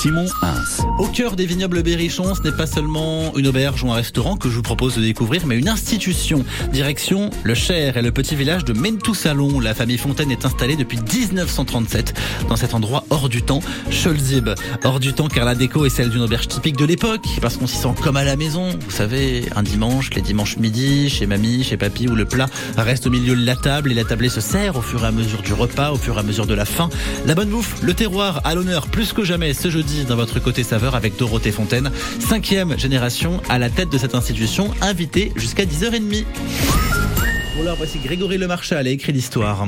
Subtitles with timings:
[0.00, 0.24] Simon.
[0.98, 4.48] Au cœur des vignobles Berrichon, ce n'est pas seulement une auberge ou un restaurant que
[4.48, 6.42] je vous propose de découvrir, mais une institution.
[6.72, 9.60] Direction le Cher et le petit village de Mentou-Salon.
[9.60, 12.14] La famille Fontaine est installée depuis 1937
[12.48, 14.48] dans cet endroit hors du temps, Scholzib.
[14.84, 17.66] Hors du temps car la déco est celle d'une auberge typique de l'époque, parce qu'on
[17.66, 18.70] s'y sent comme à la maison.
[18.70, 22.46] Vous savez, un dimanche, les dimanches midi, chez mamie, chez papy, où le plat
[22.78, 25.12] reste au milieu de la table et la tablée se sert au fur et à
[25.12, 26.88] mesure du repas, au fur et à mesure de la faim.
[27.26, 30.62] La bonne bouffe, le terroir à l'honneur plus que jamais ce jeudi dans votre côté
[30.62, 36.24] saveur avec Dorothée Fontaine, cinquième génération à la tête de cette institution, invitée jusqu'à 10h30.
[37.56, 39.66] Voilà, voici Grégory Lemarchal a écrit l'histoire.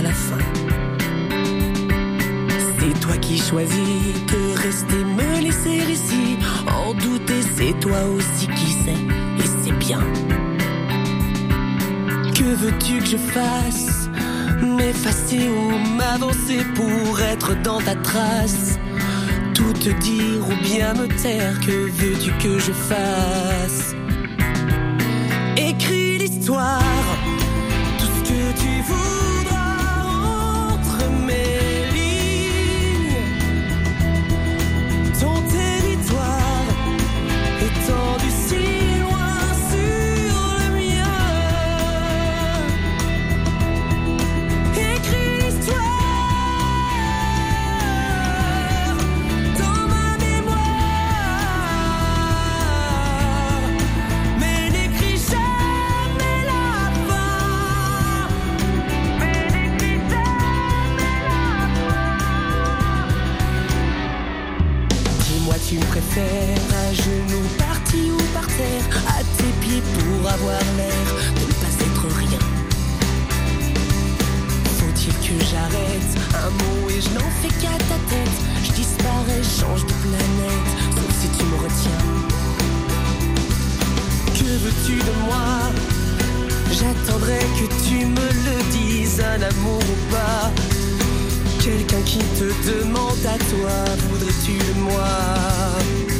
[0.00, 0.38] La fin.
[2.78, 8.72] C'est toi qui choisis que rester, me laisser ici, en douter, c'est toi aussi qui
[8.72, 9.00] sais,
[9.38, 10.00] et c'est bien.
[12.34, 14.08] Que veux-tu que je fasse?
[14.62, 18.78] M'effacer ou m'avancer pour être dans ta trace?
[19.54, 23.94] Tout te dire ou bien me taire, que veux-tu que je fasse?
[25.56, 26.82] Écris l'histoire,
[27.98, 29.11] tout ce que tu voudras
[77.14, 82.04] n'en fais qu'à ta tête Je disparais, change de planète, sauf si tu me retiens.
[84.34, 85.46] Que veux-tu de moi?
[86.70, 90.50] J'attendrai que tu me le dises, un amour ou pas.
[91.62, 93.76] Quelqu'un qui te demande à toi,
[94.10, 96.11] voudrais-tu de moi?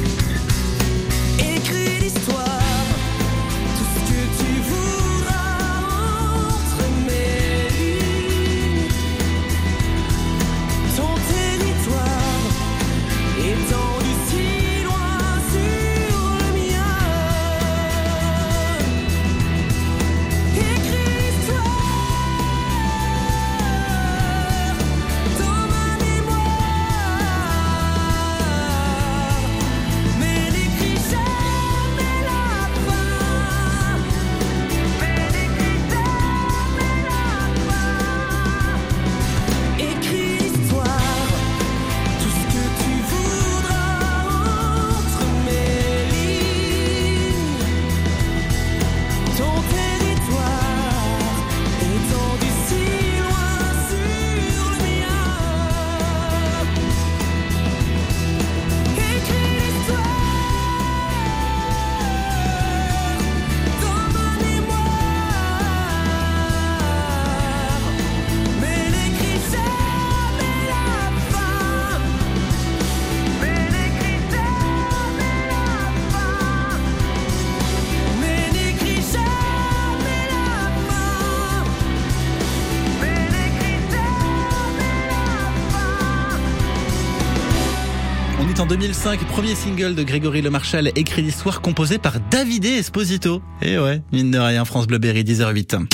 [88.72, 93.42] 2005, premier single de Grégory Lemarchal, écrit l'histoire composé par Davide Esposito.
[93.60, 95.88] Et ouais, mine de rien, France Bleuberry, 10h08.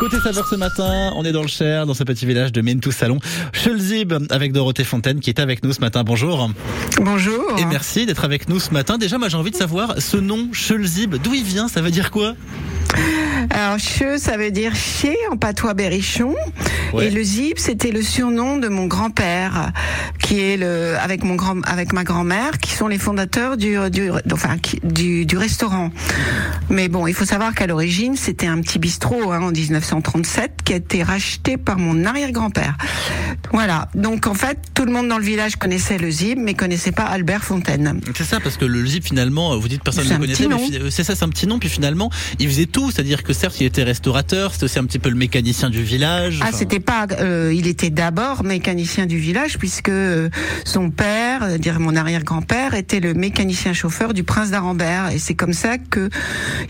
[0.00, 3.20] Côté saveur ce matin, on est dans le Cher, dans ce petit village de Mentou-Salon,
[3.52, 6.02] Scholzib, avec Dorothée Fontaine qui est avec nous ce matin.
[6.02, 6.50] Bonjour.
[7.00, 7.56] Bonjour.
[7.60, 8.98] Et merci d'être avec nous ce matin.
[8.98, 11.68] Déjà, moi j'ai envie de savoir ce nom, Scholzib, d'où il vient?
[11.68, 12.34] Ça veut dire quoi?
[13.50, 16.34] Alors, che, ça veut dire chez en patois berrichon.
[16.92, 17.06] Ouais.
[17.06, 19.72] Et le zip, c'était le surnom de mon grand-père,
[20.20, 24.10] qui est le, avec mon grand, avec ma grand-mère, qui sont les fondateurs du, du,
[24.32, 25.90] enfin, du, du restaurant.
[26.68, 30.72] Mais bon, il faut savoir qu'à l'origine, c'était un petit bistrot, hein, en 1937, qui
[30.72, 32.76] a été racheté par mon arrière-grand-père.
[33.52, 33.88] Voilà.
[33.94, 37.04] Donc en fait, tout le monde dans le village connaissait le ZIB, mais connaissait pas
[37.04, 38.00] Albert Fontaine.
[38.14, 40.90] C'est ça, parce que le ZIB finalement, vous dites personne ne le connaissait, mais euh,
[40.90, 41.58] c'est ça, c'est un petit nom.
[41.58, 44.98] Puis finalement, il faisait tout, c'est-à-dire que certes, il était restaurateur, c'était aussi un petit
[44.98, 46.40] peu le mécanicien du village.
[46.42, 47.06] Ah, c'était pas.
[47.20, 50.28] euh, il était d'abord mécanicien du village puisque euh,
[50.64, 55.34] son père, euh, dire mon arrière-grand-père, était le mécanicien chauffeur du prince d'Arambert et c'est
[55.34, 56.08] comme ça que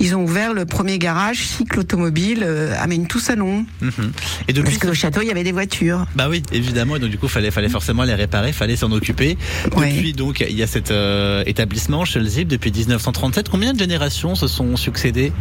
[0.00, 3.64] ils ont ouvert le premier garage cycle automobile euh, à Mentou-Salon.
[3.81, 4.12] mhm.
[4.49, 6.06] Et depuis, Parce qu'au château il y avait des voitures.
[6.14, 6.96] Bah oui, évidemment.
[6.96, 9.38] Et donc du coup, fallait, fallait forcément les réparer, fallait s'en occuper.
[9.76, 9.92] Ouais.
[9.92, 13.48] Depuis donc, il y a cet euh, établissement chez le ZIP depuis 1937.
[13.48, 15.32] Combien de générations se sont succédées?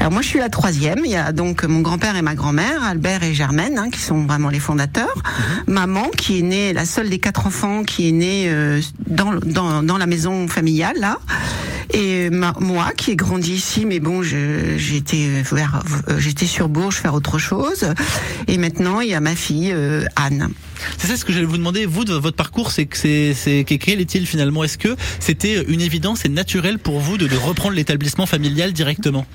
[0.00, 1.00] Alors moi je suis la troisième.
[1.04, 4.24] Il y a donc mon grand-père et ma grand-mère, Albert et Germaine, hein, qui sont
[4.24, 5.22] vraiment les fondateurs.
[5.66, 9.82] Maman qui est née, la seule des quatre enfants qui est née euh, dans, dans,
[9.82, 11.18] dans la maison familiale là.
[11.92, 16.96] Et ma- moi qui ai grandi ici, mais bon, j'étais vers, euh, j'étais sur Bourges
[16.96, 17.86] faire autre chose.
[18.46, 20.50] Et maintenant il y a ma fille euh, Anne.
[20.98, 21.86] C'est ça ce que j'allais vous demander.
[21.86, 24.64] Vous, de votre parcours, c'est que c'est, c'est que- quel est-il finalement?
[24.64, 29.26] Est-ce que c'était une évidence et naturel pour vous de, de reprendre l'établissement familial directement?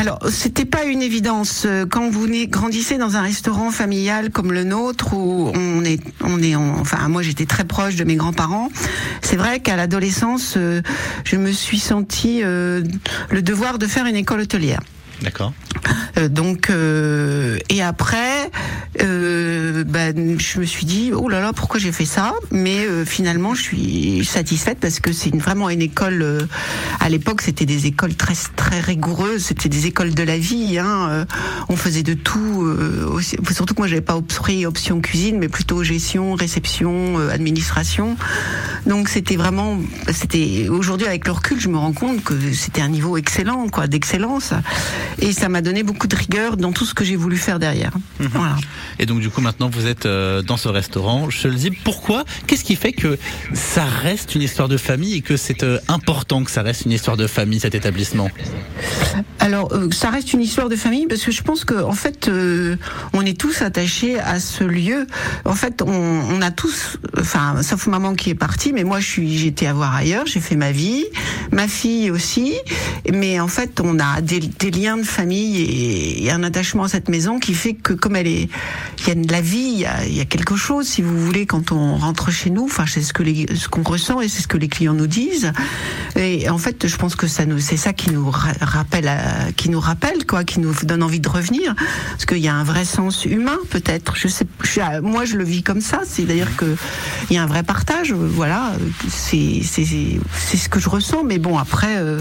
[0.00, 4.62] Alors, c'était pas une évidence Euh, quand vous grandissez dans un restaurant familial comme le
[4.62, 8.68] nôtre où on est, on est, en- enfin moi j'étais très proche de mes grands-parents.
[9.22, 10.82] C'est vrai qu'à l'adolescence, euh,
[11.24, 12.84] je me suis sentie euh,
[13.30, 14.80] le devoir de faire une école hôtelière.
[15.22, 15.52] D'accord.
[16.16, 18.50] Euh, donc euh, et après,
[19.02, 22.34] euh, ben, je me suis dit oh là là pourquoi j'ai fait ça?
[22.50, 26.22] Mais euh, finalement je suis satisfaite parce que c'est vraiment une école.
[26.22, 26.40] euh,
[27.00, 30.78] à l'époque c'était des écoles très très rigoureuses, c'était des écoles de la vie.
[30.78, 31.24] Hein, euh,
[31.68, 32.38] on faisait de tout.
[33.12, 38.16] aussi- surtout que moi j'avais pas pris option cuisine, mais plutôt gestion, réception, administration.
[38.86, 39.78] Donc c'était vraiment,
[40.12, 43.86] c'était aujourd'hui avec le recul, je me rends compte que c'était un niveau excellent, quoi,
[43.86, 44.52] d'excellence,
[45.20, 47.92] et ça m'a donné beaucoup de rigueur dans tout ce que j'ai voulu faire derrière.
[48.18, 48.56] Voilà.
[48.98, 51.82] Et donc du coup maintenant vous êtes euh, dans ce restaurant chez le ZIP.
[51.84, 52.24] Pourquoi?
[52.46, 53.18] Qu'est-ce qui fait que
[53.52, 56.92] ça reste une histoire de famille et que c'est euh, important que ça reste une
[56.92, 58.30] histoire de famille cet établissement?
[59.38, 62.30] Alors, euh, ça reste une histoire de famille parce que je pense que en fait,
[63.12, 65.06] on est tous attachés à ce lieu.
[65.44, 69.06] En fait, on, on a tous, enfin, sauf maman qui est partie, mais moi, je
[69.06, 71.04] suis, j'étais à voir ailleurs, j'ai fait ma vie,
[71.52, 72.54] ma fille aussi.
[73.12, 77.08] Mais en fait, on a des, des liens de famille et, un attachement à cette
[77.08, 78.48] maison qui fait que comme elle est,
[79.00, 81.72] il y a de la vie, il y a, quelque chose, si vous voulez, quand
[81.72, 82.64] on rentre chez nous.
[82.64, 85.06] Enfin, c'est ce que les, ce qu'on ressent et c'est ce que les clients nous
[85.06, 85.52] disent.
[86.16, 89.10] Et en fait, je pense que ça nous, c'est ça qui nous ra- rappelle,
[89.56, 91.74] qui nous rappelle quoi, qui nous donne envie de revenir,
[92.10, 94.16] parce qu'il y a un vrai sens humain peut-être.
[94.16, 94.46] Je sais,
[95.02, 96.02] moi je le vis comme ça.
[96.04, 96.76] C'est d'ailleurs que
[97.30, 98.12] il y a un vrai partage.
[98.12, 98.72] Voilà,
[99.08, 101.24] c'est c'est ce que je ressens.
[101.24, 102.20] Mais bon après, euh,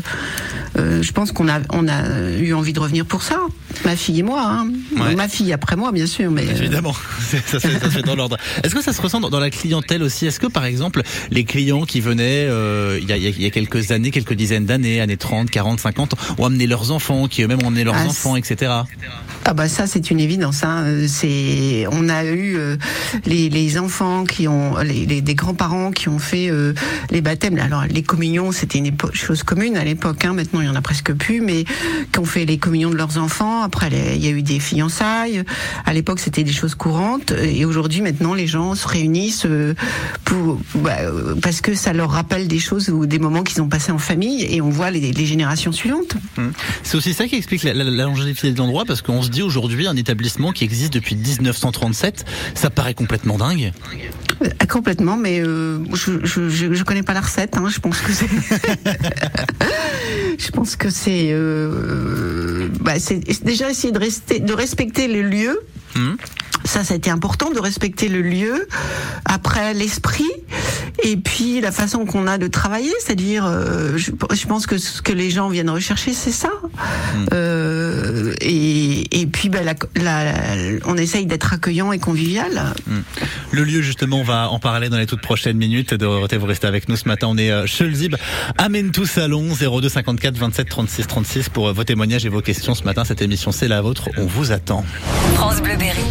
[0.77, 3.39] euh, je pense qu'on a on a eu envie de revenir pour ça.
[3.85, 4.41] Ma fille et moi.
[4.45, 4.67] Hein.
[4.97, 5.15] Ouais.
[5.15, 7.89] Ma fille après moi bien sûr, mais euh, Évidemment, C'est- ça, se fait- ça se
[7.97, 8.37] fait dans l'ordre.
[8.63, 10.25] Est-ce que ça se ressent dans- la clientèle aussi?
[10.25, 13.29] Est-ce que par exemple les clients qui venaient euh, il y, a, il y a-
[13.29, 16.91] il y a quelques années, quelques dizaines d'années, années 30, 40, 50, ont amené leurs
[16.91, 18.71] enfants, qui eux-mêmes ont amené leurs Ah, enfants, etc.
[19.45, 20.63] Ah bah ça c'est une évidence.
[20.63, 20.83] Hein.
[20.85, 22.75] Euh, C'est on a eu euh,
[23.25, 26.73] les, les enfants qui ont les, les- des grands-parents qui ont fait euh,
[27.11, 27.57] les baptêmes.
[27.59, 30.25] Alors les communions c'était une épo- chose commune à l'époque.
[30.25, 30.33] Hein.
[30.33, 31.63] Maintenant il y en a presque plus, mais
[32.11, 33.61] qui ont fait les communions de leurs enfants.
[33.61, 35.43] Après les- il y a eu des fiançailles.
[35.85, 39.73] À l'époque c'était des choses courantes et aujourd'hui maintenant les gens se réunissent euh,
[40.25, 43.69] pour bah, euh, parce que ça leur rappelle des choses ou des moments qu'ils ont
[43.69, 46.15] passés en famille et on voit les, les générations suivantes.
[46.37, 46.51] Hum.
[46.83, 49.41] C'est aussi ça qui explique la, la, la longévité de l'endroit, parce qu'on se dit
[49.41, 53.71] aujourd'hui un établissement qui existe depuis 1937, ça paraît complètement dingue.
[54.43, 57.57] Euh, Complètement, mais euh, je, je, je, je connais pas la recette.
[57.57, 58.27] Hein, je pense que c'est.
[60.37, 61.29] je pense que c'est.
[61.31, 62.46] Euh,
[62.79, 65.59] bah, c'est déjà essayer de rester, de respecter le lieu.
[65.95, 66.17] Hum.
[66.65, 68.67] Ça, ça a été important de respecter le lieu.
[69.25, 70.29] Après, l'esprit.
[71.09, 72.91] Et puis, la façon qu'on a de travailler.
[72.99, 76.51] C'est-à-dire, euh, je, je pense que ce que les gens viennent rechercher, c'est ça.
[77.31, 80.33] Euh, et, et puis, bah, la, la,
[80.85, 82.73] on essaye d'être accueillant et convivial.
[83.51, 85.93] Le lieu, justement, on va en parler dans les toutes prochaines minutes.
[85.93, 87.27] Dorothée, vous restez avec nous ce matin.
[87.29, 88.17] On est euh, chez le Zib.
[88.57, 92.83] Amène tout salon 02 54 27 36 36 pour vos témoignages et vos questions ce
[92.83, 93.05] matin.
[93.05, 94.09] Cette émission, c'est la vôtre.
[94.17, 94.83] On vous attend.
[95.35, 96.03] France Bleu Berry.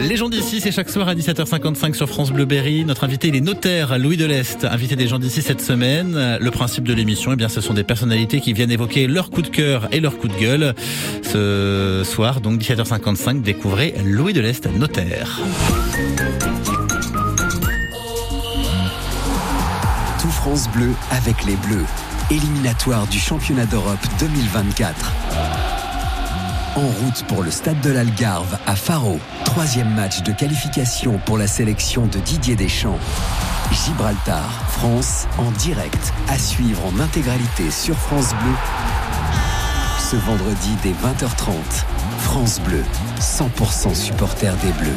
[0.00, 2.84] Les gens d'ici, c'est chaque soir à 17h55 sur France Bleu Berry.
[2.84, 6.38] Notre invité, il est notaire Louis Delest, invité des gens d'ici cette semaine.
[6.40, 9.42] Le principe de l'émission, eh bien, ce sont des personnalités qui viennent évoquer leur coup
[9.42, 10.74] de cœur et leur coup de gueule.
[11.22, 15.38] Ce soir, donc 17h55, découvrez Louis Delest, notaire.
[20.20, 21.86] Tout France Bleu avec les Bleus.
[22.30, 25.79] Éliminatoire du championnat d'Europe 2024.
[26.76, 29.18] En route pour le stade de l'Algarve à Faro.
[29.44, 32.98] Troisième match de qualification pour la sélection de Didier Deschamps.
[33.72, 38.54] Gibraltar, France, en direct, à suivre en intégralité sur France Bleu.
[39.98, 41.54] Ce vendredi dès 20h30,
[42.18, 42.84] France Bleu,
[43.20, 44.96] 100% supporter des Bleus.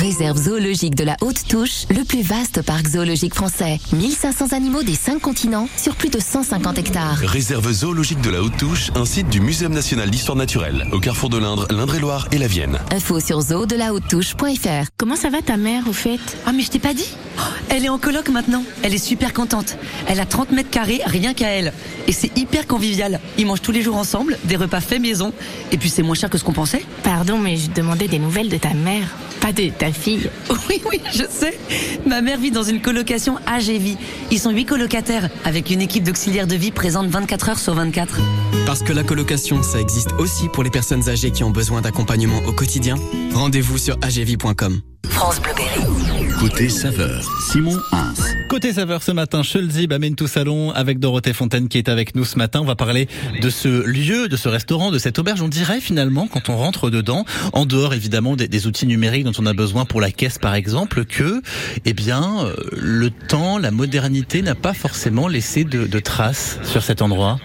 [0.00, 3.78] Réserve zoologique de la Haute Touche, le plus vaste parc zoologique français.
[3.92, 7.18] 1500 animaux des 5 continents sur plus de 150 hectares.
[7.18, 11.28] Réserve zoologique de la Haute Touche, un site du Muséum national d'histoire naturelle, au carrefour
[11.28, 12.78] de l'Indre, l'Indre-et-Loire et la Vienne.
[12.90, 14.88] Info sur zoodelahaute-touche.fr.
[14.96, 16.18] Comment ça va ta mère au fait?
[16.46, 18.64] Ah mais je t'ai pas dit Oh, Elle est en coloc maintenant.
[18.82, 19.76] Elle est super contente.
[20.06, 21.74] Elle a 30 mètres carrés rien qu'à elle.
[22.08, 23.20] Et c'est hyper convivial.
[23.36, 25.34] Ils mangent tous les jours ensemble, des repas faits maison.
[25.72, 26.86] Et puis c'est moins cher que ce qu'on pensait.
[27.02, 30.30] Pardon, mais je demandais des nouvelles de ta mère, pas de ta fille.
[30.68, 31.58] Oui, oui, je sais.
[32.06, 33.96] Ma mère vit dans une colocation AGV.
[34.30, 38.20] Ils sont huit colocataires, avec une équipe d'auxiliaires de vie présente 24 heures sur 24.
[38.66, 42.40] Parce que la colocation, ça existe aussi pour les personnes âgées qui ont besoin d'accompagnement
[42.46, 42.94] au quotidien.
[43.34, 44.80] Rendez-vous sur agv.com.
[45.08, 46.28] France Bleu Berry.
[46.38, 48.19] Côté saveur, Simon Hins.
[48.50, 52.24] Côté saveur ce matin, Chelzib amène tout salon avec Dorothée Fontaine qui est avec nous
[52.24, 52.58] ce matin.
[52.60, 53.06] On va parler
[53.40, 55.40] de ce lieu, de ce restaurant, de cette auberge.
[55.40, 59.46] On dirait finalement quand on rentre dedans, en dehors évidemment des, outils numériques dont on
[59.46, 61.42] a besoin pour la caisse par exemple, que
[61.84, 67.02] eh bien euh, le temps, la modernité n'a pas forcément laissé de, traces sur cet
[67.02, 67.38] endroit.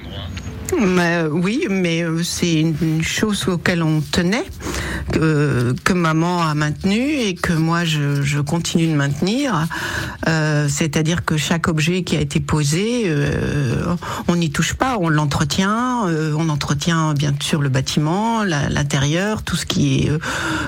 [0.74, 4.46] Euh, oui, mais euh, c'est une chose auquel on tenait,
[5.20, 9.68] que, que maman a maintenu et que moi je, je continue de maintenir.
[10.28, 13.96] Euh, C'est-à-dire que chaque objet qui a été posé, euh,
[14.28, 19.56] on n'y touche pas, on l'entretient, euh, on entretient bien sûr le bâtiment, l'intérieur, tout
[19.56, 20.12] ce qui est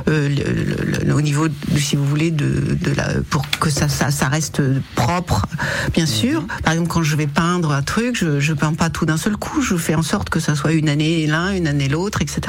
[0.07, 3.89] le- le- le- au niveau, de, si vous voulez, de, de la, pour que ça,
[3.89, 4.61] ça, ça reste
[4.95, 5.45] propre,
[5.93, 6.45] bien sûr.
[6.63, 9.35] Par exemple, quand je vais peindre un truc, je, je peins pas tout d'un seul
[9.35, 12.39] coup, je fais en sorte que ça soit une année l'un, une année l'autre, etc.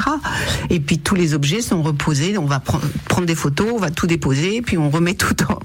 [0.69, 3.89] Et puis tous les objets sont reposés, on va pre- prendre des photos, on va
[3.91, 5.59] tout déposer, puis on remet tout en,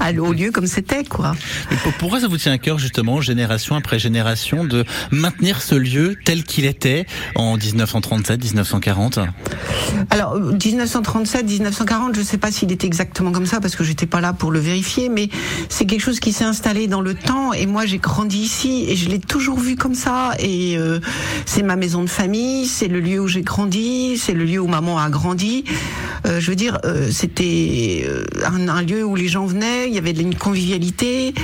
[0.00, 1.34] à- au lieu comme c'était, quoi.
[1.82, 6.16] Pour- pourquoi ça vous tient à cœur justement, génération après génération, de maintenir ce lieu
[6.24, 9.18] tel qu'il était en 1937, 1940
[10.10, 14.06] Alors, euh, 1937, 1940, je sais pas s'il était exactement comme ça parce que j'étais
[14.06, 15.28] pas là pour le vérifier, mais
[15.68, 18.96] c'est quelque chose qui s'est installé dans le temps et moi j'ai grandi ici et
[18.96, 21.00] je l'ai toujours vu comme ça et euh,
[21.46, 24.66] c'est ma maison de famille, c'est le lieu où j'ai grandi, c'est le lieu où
[24.68, 25.63] maman a grandi.
[26.26, 29.94] Euh, je veux dire, euh, c'était euh, un, un lieu où les gens venaient, il
[29.94, 31.34] y avait une convivialité.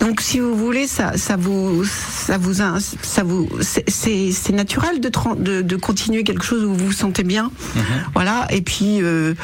[0.00, 5.34] Donc, si vous voulez, ça, ça vous, ça vous, ça vous, c'est- naturel de, tran-
[5.36, 7.50] de, de continuer quelque chose où vous vous sentez bien.
[8.14, 8.46] Voilà.
[8.50, 9.34] Et puis, euh,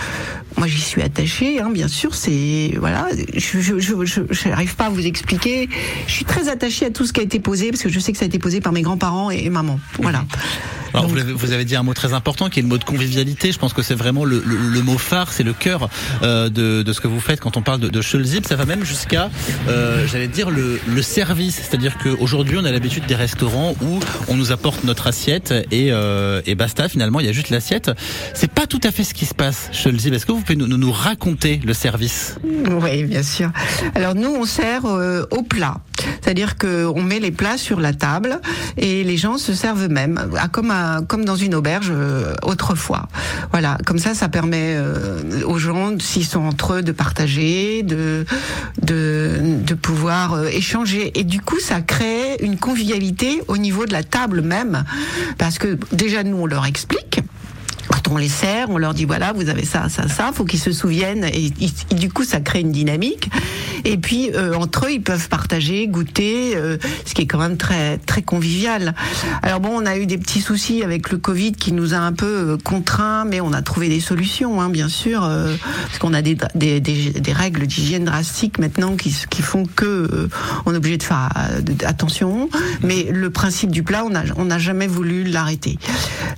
[0.56, 2.14] moi, j'y suis attachée, hein, bien sûr.
[2.14, 3.08] C'est voilà.
[3.34, 5.68] Je, je, je, je- je n'arrive pas à vous expliquer.
[6.06, 8.12] Je suis très attachée à tout ce qui a été posé parce que je sais
[8.12, 9.78] que ça a été posé par mes grands-parents et, et maman.
[10.00, 10.24] Voilà.
[10.92, 12.78] Alors, Donc- vous, avez, vous avez dit un mot très important qui est le mot
[12.78, 13.52] de convivialité.
[13.52, 15.88] Je pense que c'est vraiment le, mot phare, c'est le cœur
[16.22, 18.00] euh, de, de ce que vous faites quand on parle de, de.
[18.02, 19.30] Ça va même jusqu'à,
[19.68, 21.54] euh, j'allais dire, le, le service.
[21.56, 26.40] C'est-à-dire qu'aujourd'hui, on a l'habitude des restaurants où on nous apporte notre assiette et, euh,
[26.44, 26.88] et basta.
[26.88, 27.92] Finalement, il y a juste l'assiette.
[28.34, 30.12] C'est pas tout à fait ce qui se passe, Schulzip.
[30.12, 32.34] Est-ce que vous pouvez nous, nous- raconter le service?
[32.42, 33.50] Oui, bien sûr.
[33.94, 35.76] Alors nous, on sert au plat.
[36.22, 38.40] C'est-à-dire qu'on met les plats sur la table
[38.76, 40.72] et les gens se servent eux-mêmes, comme,
[41.06, 41.92] comme dans une auberge
[42.42, 43.08] autrefois.
[43.52, 48.24] Voilà, comme ça, ça permet euh, aux gens, s'ils sont entre eux, de partager, de,
[49.80, 51.18] pouvoir euh, échanger.
[51.18, 54.84] Et du coup, ça crée une convivialité au niveau de la table même,
[55.38, 57.20] parce que déjà, nous, on leur explique.
[57.90, 60.60] Quand on les sert, on leur dit voilà, vous avez ça, ça, ça, faut qu'ils
[60.60, 61.50] se souviennent et,
[61.94, 63.30] du coup ça crée une dynamique.
[63.84, 67.56] Et puis euh, entre eux, ils peuvent partager, goûter, euh, ce qui est quand même
[67.56, 68.94] très très convivial.
[69.42, 72.12] Alors bon, on a eu des petits soucis avec le Covid qui nous a un
[72.12, 75.54] peu euh, contraints, mais on a trouvé des solutions, hein, bien sûr, euh,
[75.86, 79.84] parce qu'on a des, des, des, des règles d'hygiène drastiques maintenant qui, qui font que
[79.86, 80.28] euh,
[80.66, 82.48] on est obligé de faire euh, attention.
[82.82, 85.78] Mais le principe du plat, on n'a on n'a jamais voulu l'arrêter.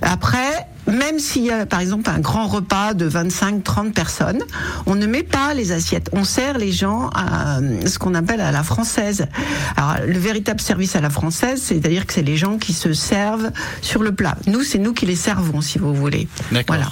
[0.01, 0.67] Après.
[0.87, 4.41] Même s'il y a par exemple un grand repas de 25-30 personnes,
[4.85, 6.09] on ne met pas les assiettes.
[6.13, 9.27] On sert les gens à euh, ce qu'on appelle à la française.
[9.77, 13.51] Alors le véritable service à la française, c'est-à-dire que c'est les gens qui se servent
[13.81, 14.37] sur le plat.
[14.47, 16.27] Nous, c'est nous qui les servons, si vous voulez.
[16.51, 16.75] D'accord.
[16.75, 16.91] Voilà.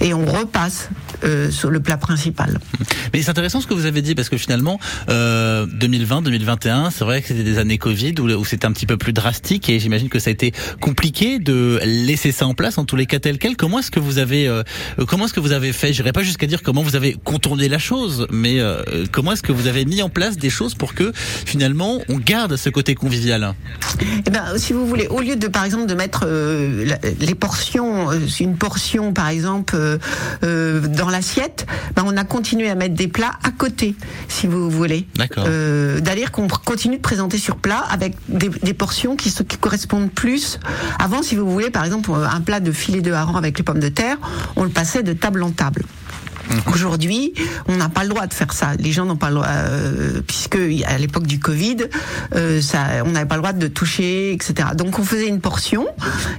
[0.00, 0.88] et on repasse
[1.24, 2.58] euh, sur le plat principal.
[3.12, 4.78] Mais c'est intéressant ce que vous avez dit parce que finalement,
[5.08, 8.86] euh, 2020, 2021, c'est vrai que c'était des années Covid où, où c'était un petit
[8.86, 12.78] peu plus drastique et j'imagine que ça a été compliqué de laisser ça en place
[12.78, 13.56] en tous les cas tel quel.
[13.56, 14.62] Comment est-ce que vous avez, euh,
[15.06, 15.92] comment est-ce que vous avez fait?
[15.92, 18.82] J'irai pas jusqu'à dire comment vous avez contourné la chose, mais euh,
[19.12, 22.56] comment est-ce que vous avez mis en place des choses pour que finalement on garde
[22.56, 23.54] ce côté convivial?
[24.26, 26.86] Eh ben, si vous voulez, au lieu de par exemple de mettre euh,
[27.20, 29.98] les portions, euh, une portion par exemple euh,
[30.42, 33.94] euh, dans l'assiette, ben, on a continué à mettre des plats à côté,
[34.28, 35.06] si vous voulez.
[35.16, 35.44] D'accord.
[35.46, 40.10] Euh, D'ailleurs qu'on continue de présenter sur plat avec des, des portions qui, qui correspondent
[40.10, 40.58] plus.
[40.98, 43.88] Avant, si vous voulez, par exemple, un plat de filet de avec les pommes de
[43.88, 44.16] terre,
[44.56, 45.84] on le passait de table en table.
[46.72, 47.32] Aujourd'hui,
[47.68, 48.72] on n'a pas le droit de faire ça.
[48.78, 51.76] Les gens n'ont pas le droit, euh, puisque à l'époque du Covid,
[52.34, 54.70] euh, ça, on n'avait pas le droit de toucher, etc.
[54.76, 55.86] Donc on faisait une portion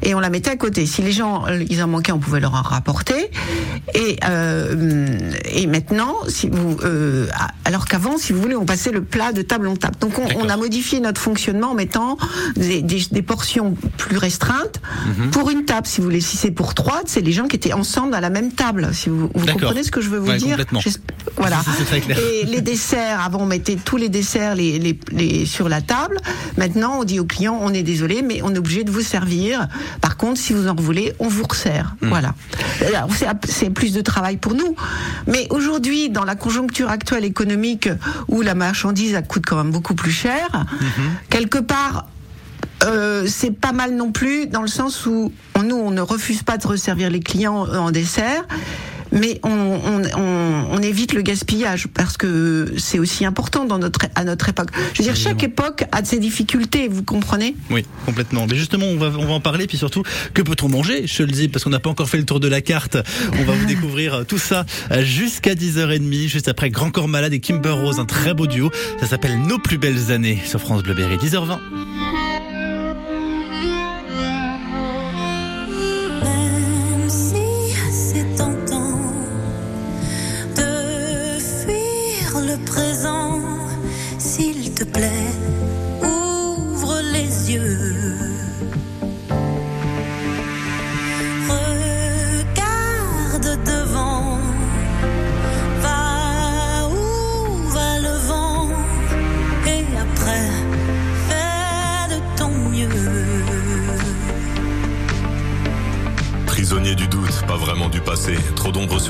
[0.01, 0.85] et on la mettait à côté.
[0.85, 3.31] Si les gens, ils en manquaient, on pouvait leur en rapporter.
[3.93, 7.27] Et euh, et maintenant, si vous, euh,
[7.65, 9.95] alors qu'avant, si vous voulez, on passait le plat de table en table.
[9.99, 12.17] Donc on, on a modifié notre fonctionnement en mettant
[12.55, 14.81] des, des, des portions plus restreintes
[15.31, 15.87] pour une table.
[15.87, 18.29] Si vous voulez, si c'est pour trois, c'est les gens qui étaient ensemble à la
[18.29, 18.89] même table.
[18.93, 20.58] Si vous, vous comprenez ce que je veux vous Ouais, dire
[21.38, 21.62] Voilà.
[21.63, 22.17] Si, si, c'est très clair.
[22.20, 26.17] Et les desserts, avant on mettait tous les desserts les, les, les- sur la table.
[26.58, 29.67] Maintenant, on dit aux clients, on est désolé, mais on est obligé de vous servir.
[30.01, 31.96] Par contre, si vous en voulez, on vous resserre.
[32.01, 32.10] Hmm.
[32.10, 32.36] Voilà.
[33.48, 34.75] C'est- plus de travail pour nous.
[35.27, 37.89] Mais aujourd'hui, dans la conjoncture actuelle économique,
[38.27, 41.12] où la marchandise elle coûte quand même beaucoup plus cher, Mhm.
[41.29, 42.08] quelque part,
[42.84, 46.43] euh, c'est pas mal non plus dans le sens où on- nous on ne refuse
[46.43, 48.43] pas de resservir les clients en dessert.
[49.11, 54.07] Mais on, on, on, on évite le gaspillage parce que c'est aussi important dans notre,
[54.15, 54.69] à notre époque.
[54.93, 57.55] Je veux dire, chaque époque a ses difficultés, vous comprenez?
[57.69, 58.45] Oui, complètement.
[58.49, 59.67] Mais justement, on va, on va en parler.
[59.67, 60.03] Puis surtout,
[60.33, 61.07] que peut-on manger?
[61.07, 62.97] Je le dis, parce qu'on n'a pas encore fait le tour de la carte.
[63.39, 64.65] On va vous découvrir euh, tout ça
[65.01, 68.71] jusqu'à 10h30, juste après Grand Corps Malade et Kimber Rose, un très beau duo.
[68.99, 71.17] Ça s'appelle Nos plus belles années sur France Bleu Berry.
[71.17, 71.59] 10h20.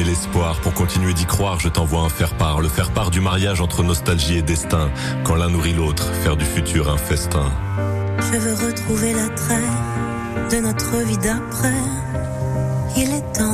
[0.00, 0.60] L'espoir.
[0.60, 2.60] Pour continuer d'y croire, je t'envoie un faire-part.
[2.60, 4.90] Le faire-part du mariage entre nostalgie et destin.
[5.24, 7.50] Quand l'un nourrit l'autre, faire du futur un festin.
[8.32, 9.70] Je veux retrouver l'attrait
[10.50, 11.82] de notre vie d'après.
[12.96, 13.51] Il est temps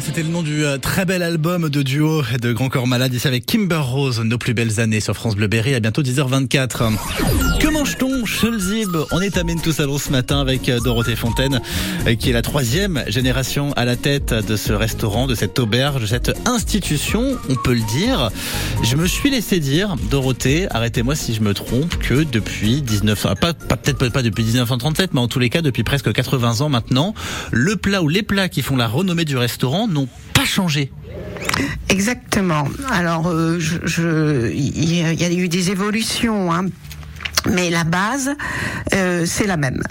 [0.00, 3.28] C'était le nom du euh, très bel album de duo de Grand Corps Malade ici
[3.28, 6.92] avec Kimber Rose, nos plus belles années sur France Bleu Berry à bientôt 10h24.
[9.10, 11.60] On est à tout Salon ce matin avec euh, Dorothée Fontaine
[12.06, 16.02] euh, qui est la troisième génération à la tête de ce restaurant, de cette auberge,
[16.02, 18.30] de cette institution, on peut le dire.
[18.84, 23.22] Je me suis laissé dire, Dorothée, arrêtez-moi si je me trompe, que depuis 19...
[23.40, 26.68] Pas, pas peut-être pas depuis 1937, mais en tous les cas depuis presque 80 ans
[26.68, 27.14] maintenant,
[27.50, 30.92] le plat ou les plats qui font la renommée du restaurants n'ont pas changé.
[31.88, 32.68] Exactement.
[32.90, 33.58] Alors, euh,
[34.54, 36.52] il y, a eu des évolutions.
[36.52, 36.66] Hein.
[37.50, 38.30] Mais la base,
[38.94, 39.82] euh, c'est la même.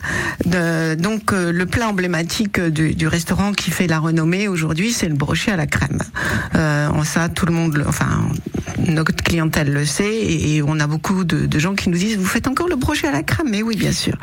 [0.45, 5.07] De, donc euh, le plat emblématique du, du, restaurant qui fait la renommée aujourd'hui, c'est
[5.07, 5.99] le brochet à la crème.
[6.55, 8.23] Euh, ça, tout le monde, enfin
[8.87, 12.25] notre clientèle le sait et, on a beaucoup de, de, gens qui nous disent vous
[12.25, 13.47] faites encore le brochet à la crème?
[13.49, 14.17] Mais oui bien sûr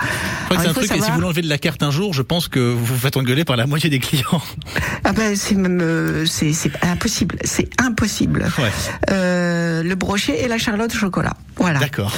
[0.51, 2.59] c'est un truc et si vous l'enlevez de la carte un jour je pense que
[2.59, 4.43] vous vous faites engueuler par la moitié des clients
[5.05, 8.71] ah ben c'est même euh, c'est impossible c'est impossible ouais.
[9.11, 12.15] euh, le brochet et la charlotte au chocolat voilà d'accord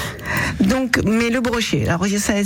[0.61, 2.45] donc mais le brochet alors c'est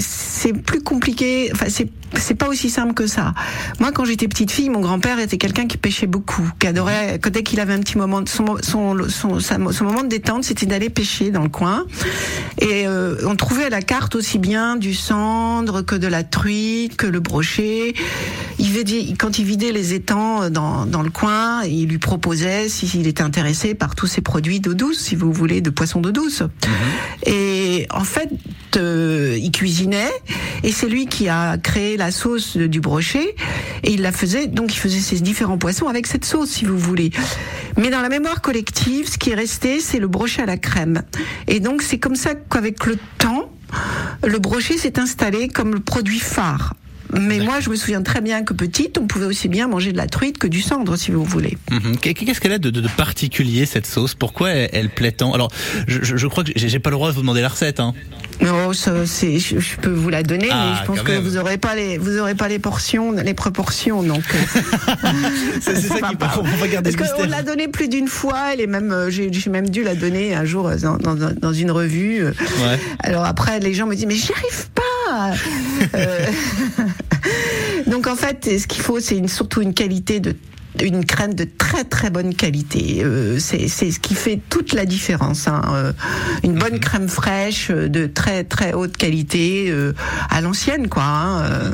[0.00, 3.34] c'est plus compliqué enfin c'est c'est pas aussi simple que ça.
[3.80, 7.42] Moi, quand j'étais petite fille, mon grand-père était quelqu'un qui pêchait beaucoup, qui adorait, dès
[7.42, 11.30] qu'il avait un petit moment, son, son, son, son moment de détente, c'était d'aller pêcher
[11.30, 11.84] dans le coin.
[12.58, 16.96] Et euh, on trouvait à la carte aussi bien du cendre que de la truite,
[16.96, 17.94] que le brochet.
[18.58, 23.06] Il vidait, quand il vidait les étangs dans, dans le coin, il lui proposait s'il
[23.06, 26.25] était intéressé par tous ces produits d'eau douce, si vous voulez, de poisson d'eau douce.
[27.24, 28.30] Et en fait,
[28.76, 30.10] euh, il cuisinait,
[30.62, 33.34] et c'est lui qui a créé la sauce du brochet,
[33.82, 36.78] et il la faisait, donc il faisait ses différents poissons avec cette sauce, si vous
[36.78, 37.10] voulez.
[37.76, 41.02] Mais dans la mémoire collective, ce qui est resté, c'est le brochet à la crème.
[41.46, 43.50] Et donc c'est comme ça qu'avec le temps,
[44.24, 46.74] le brochet s'est installé comme le produit phare.
[47.12, 49.96] Mais moi, je me souviens très bien que petite, on pouvait aussi bien manger de
[49.96, 51.56] la truite que du cendre, si vous voulez.
[51.70, 51.96] Mhm.
[51.98, 54.14] Qu'est-ce qu'elle a de, de, particulier cette sauce?
[54.14, 55.32] Pourquoi elle, plaît tant?
[55.32, 55.50] Alors,
[55.86, 57.80] je, je, crois que j'ai pas le droit de vous demander la recette.
[57.80, 57.94] Hein.
[58.42, 61.22] Non, ça, je, peux vous la donner, mais Ah, je pense que même.
[61.22, 64.24] vous aurez pas les, vous aurez pas les portions, les proportions, donc.
[64.34, 65.08] euh,
[65.60, 68.66] C'est ça qui on va garder Parce qu'on l'a donnée plus d'une fois, elle est
[68.66, 72.24] même, euh, j'ai même dû la donner un jour euh, dans, dans, dans une revue.
[72.24, 72.78] Ouais.
[73.00, 74.82] Alors après, les gens me disent, mais j'y arrive pas.
[75.94, 76.26] Euh,
[77.86, 80.36] Donc en fait, ce qu'il faut, c'est surtout une qualité de
[80.82, 83.02] une crème de très très bonne qualité.
[83.02, 85.48] Euh, c'est ce qui fait toute la différence.
[85.48, 85.62] Hein.
[85.72, 85.92] Euh,
[86.42, 89.94] une bonne crème fraîche euh, de très très haute qualité euh,
[90.28, 91.02] à l'ancienne quoi.
[91.04, 91.70] hein.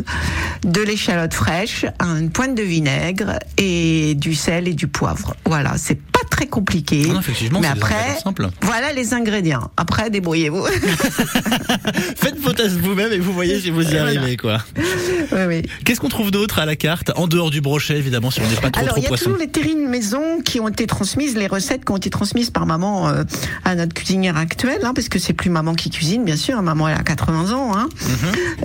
[0.64, 5.34] De l'échalote fraîche, une pointe de vinaigre et du sel et du poivre.
[5.46, 7.06] Voilà, c'est pas très compliqué.
[7.06, 8.48] Non, effectivement, mais après, simples.
[8.62, 9.70] voilà les ingrédients.
[9.76, 10.64] Après, débrouillez-vous.
[12.16, 14.58] Faites vos tests vous-même et vous voyez si vous y arrivez quoi.
[14.76, 15.62] oui, oui.
[15.84, 18.56] Qu'est-ce qu'on trouve d'autre à la carte en dehors du brochet évidemment si on n'est
[18.56, 19.26] pas trop Alors, il y a poisson.
[19.26, 22.66] toujours les terrines maison qui ont été transmises, les recettes qui ont été transmises par
[22.66, 23.24] maman euh,
[23.64, 26.60] à notre cuisinière actuelle, hein, parce que c'est plus maman qui cuisine, bien sûr.
[26.62, 27.76] Maman, elle a 80 ans.
[27.76, 27.88] Hein.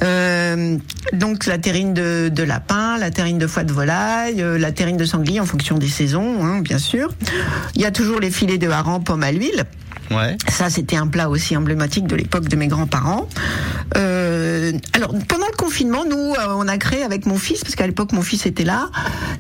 [0.04, 0.78] Euh,
[1.14, 4.98] donc, la terrine de, de lapin, la terrine de foie de volaille, euh, la terrine
[4.98, 7.10] de sanglier en fonction des saisons, hein, bien sûr.
[7.76, 9.66] Il y a toujours les filets de hareng pomme à l'huile.
[10.12, 10.38] Ouais.
[10.50, 13.28] Ça, c'était un plat aussi emblématique de l'époque de mes grands-parents.
[13.96, 17.86] Euh, alors, pendant le confinement, nous, euh, on a créé avec mon fils, parce qu'à
[17.88, 18.90] l'époque, mon fils était là,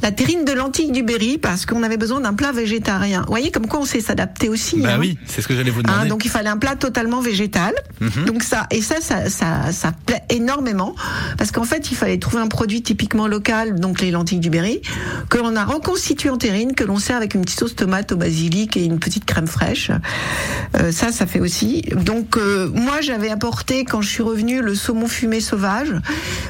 [0.01, 3.21] la terrine de lentilles du Berry, parce qu'on avait besoin d'un plat végétarien.
[3.21, 4.79] Vous voyez, comme quoi on sait s'adapter aussi.
[4.81, 4.97] Bah hein.
[4.99, 6.09] oui, c'est ce que j'allais vous Hein, demander.
[6.09, 7.73] donc il fallait un plat totalement végétal.
[8.01, 8.25] Mhm.
[8.25, 10.95] Donc ça et ça ça ça, ça plaît énormément
[11.37, 14.81] parce qu'en fait il fallait trouver un produit typiquement local donc les lentilles du Berry
[15.29, 18.17] que l'on a reconstitué en terrine que l'on sert avec une petite sauce tomate au
[18.17, 19.91] basilic et une petite crème fraîche.
[20.75, 21.81] Euh, ça ça fait aussi.
[21.95, 25.93] Donc euh, moi j'avais apporté quand je suis revenue le saumon fumé sauvage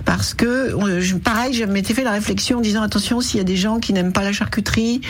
[0.05, 3.41] parce que euh, je- pareil je m'étais fait la réflexion en disant attention s'il y
[3.41, 5.01] a des gens qui n'aiment pas la charcuterie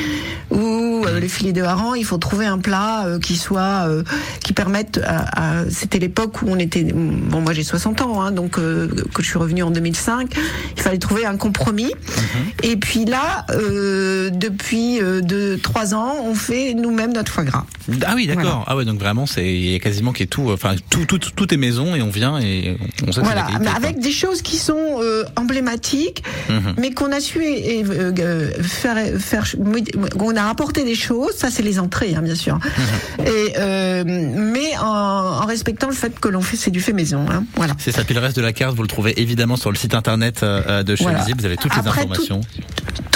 [0.51, 4.03] ou euh, les filets de hareng, il faut trouver un plat euh, qui soit euh,
[4.43, 8.31] qui permette à, à- c'était l'époque où on était bon moi j'ai 60 ans hein,
[8.31, 10.35] donc euh, que je suis revenue en 2005
[10.75, 11.91] il fallait trouver un compromis
[12.63, 17.65] et puis là euh, depuis euh, deux trois ans on fait nous-mêmes notre foie gras
[18.05, 18.43] Ah oui, d'accord.
[18.43, 18.63] Voilà.
[18.67, 21.19] Ah ouais, donc vraiment, c'est il y a quasiment qui est tout, enfin tout, tout,
[21.19, 23.75] tout est maison et on vient et on sait voilà qualité, mais quoi.
[23.75, 26.73] avec des choses qui sont euh, emblématiques Mhm.
[26.79, 29.45] mais qu'on a su et, euh, euh, faire faire
[30.19, 33.25] on a rapporté des choses ça c'est les entrées hein, bien sûr Mhm.
[33.27, 37.25] et euh, mais en, en respectant le fait que l'on fait c'est du fait maison
[37.29, 38.03] hein, voilà C'est ça.
[38.03, 40.95] Puis le reste de la carte, vous le trouvez évidemment sur le site internet de
[40.95, 41.25] chez Voilà.
[41.37, 42.41] Vous avez toutes les informations.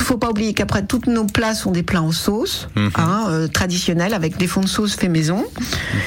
[0.03, 4.13] Faut pas oublier qu'après toutes nos plats sont des plats en sauce, hein, euh, traditionnels
[4.13, 5.45] avec des fonds de sauce fait maison.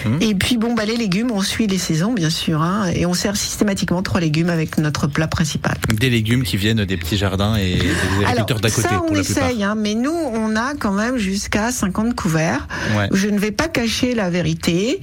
[0.06, 0.18] Mhm.
[0.20, 3.14] Et puis bon, bah les légumes, on suit les saisons bien sûr, hein, et on
[3.14, 5.76] sert systématiquement trois légumes avec notre plat principal.
[5.88, 9.16] Des légumes qui viennent des petits jardins et des agriculteurs d'à côté ça, on pour
[9.16, 9.50] la plupart.
[9.50, 12.66] essaye, hein, mais nous, on a quand même jusqu'à 50 couverts.
[12.96, 13.08] Ouais.
[13.12, 15.00] Je ne vais pas cacher la vérité.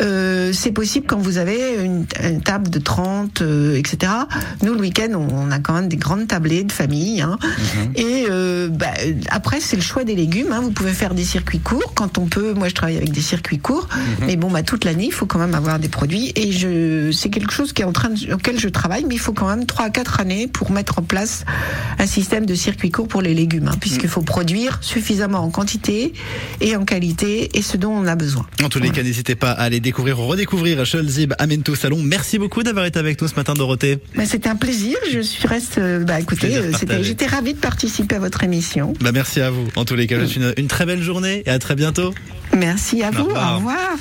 [0.00, 4.12] Euh, c'est possible quand vous avez une, une table de 30, euh, etc.
[4.62, 7.22] Nous, le week-end, on, on a quand même des grandes tablées de famille.
[7.22, 7.92] Mhm.
[7.96, 8.88] Et euh, bah,
[9.30, 10.52] après, c'est le choix des légumes.
[10.52, 10.60] Hein.
[10.62, 12.54] Vous pouvez faire des circuits courts quand on peut.
[12.54, 13.88] Moi, je travaille avec des circuits courts.
[13.92, 14.26] Mhm.
[14.26, 16.32] Mais bon, bah, toute l'année, il faut quand même avoir des produits.
[16.36, 19.20] Et je, c'est quelque chose qui est en train de- auquel je travaille, mais il
[19.20, 21.44] faut quand même 3 à 4 années pour mettre en place
[21.98, 26.12] un système de circuit court pour les légumes, hein, puisqu'il faut produire suffisamment en quantité
[26.60, 28.46] et en qualité et ce dont on a besoin.
[28.64, 32.00] En tous les cas, n'hésitez pas à aller découvrir ou redécouvrir Cholzib Amento Salon.
[32.02, 33.98] Merci beaucoup d'avoir été avec nous ce matin, Dorothée.
[34.16, 34.96] Bah, c'était un plaisir.
[35.12, 35.78] Je suis reste.
[35.78, 38.94] euh, Bah, écoutez, euh, j'étais ravie de participer à votre émission.
[39.00, 39.68] Bah, merci à vous.
[39.76, 41.74] En tous les cas, je vous souhaite une, une très belle journée et à très
[41.74, 42.14] bientôt.
[42.56, 43.24] Merci à vous.
[43.24, 43.52] revoir.
[43.52, 43.98] Au revoir.